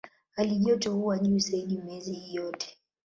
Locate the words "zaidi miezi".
1.39-2.13